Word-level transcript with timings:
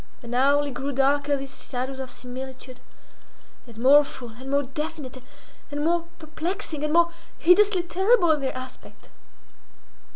And 0.23 0.33
hourly 0.33 0.71
grew 0.71 0.93
darker 0.93 1.37
these 1.37 1.63
shadows 1.69 1.99
of 1.99 2.09
similitude, 2.09 2.79
and 3.67 3.77
more 3.77 4.03
full, 4.03 4.29
and 4.29 4.49
more 4.49 4.63
definite, 4.63 5.21
and 5.69 5.83
more 5.85 6.05
perplexing, 6.17 6.83
and 6.83 6.91
more 6.91 7.11
hideously 7.37 7.83
terrible 7.83 8.31
in 8.31 8.41
their 8.41 8.57
aspect. 8.57 9.09